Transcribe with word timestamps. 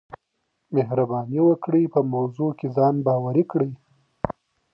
مهرباني 0.75 1.39
وکړئ 1.43 1.83
په 1.93 1.99
موضوع 2.13 2.49
کي 2.59 2.67
ځان 2.75 2.95
باوري 3.07 3.43
کړئ. 3.51 3.71